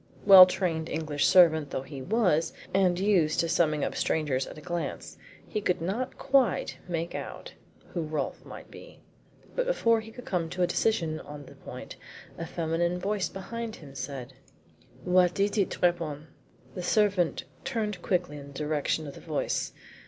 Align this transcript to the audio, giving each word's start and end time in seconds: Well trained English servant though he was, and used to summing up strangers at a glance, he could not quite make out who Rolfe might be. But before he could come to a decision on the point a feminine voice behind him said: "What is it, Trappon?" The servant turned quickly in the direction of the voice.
Well 0.25 0.47
trained 0.47 0.89
English 0.89 1.27
servant 1.27 1.69
though 1.69 1.83
he 1.83 2.01
was, 2.01 2.53
and 2.73 2.99
used 2.99 3.39
to 3.39 3.47
summing 3.47 3.83
up 3.85 3.95
strangers 3.95 4.47
at 4.47 4.57
a 4.57 4.59
glance, 4.59 5.15
he 5.47 5.61
could 5.61 5.79
not 5.79 6.17
quite 6.17 6.79
make 6.87 7.13
out 7.13 7.53
who 7.89 8.01
Rolfe 8.01 8.43
might 8.43 8.71
be. 8.71 9.03
But 9.55 9.67
before 9.67 9.99
he 10.01 10.09
could 10.09 10.25
come 10.25 10.49
to 10.49 10.63
a 10.63 10.65
decision 10.65 11.19
on 11.19 11.45
the 11.45 11.53
point 11.53 11.97
a 12.35 12.47
feminine 12.47 12.97
voice 12.97 13.29
behind 13.29 13.75
him 13.75 13.93
said: 13.93 14.33
"What 15.03 15.39
is 15.39 15.55
it, 15.55 15.69
Trappon?" 15.69 16.29
The 16.73 16.81
servant 16.81 17.43
turned 17.63 18.01
quickly 18.01 18.37
in 18.39 18.47
the 18.47 18.53
direction 18.53 19.05
of 19.05 19.13
the 19.13 19.21
voice. 19.21 19.71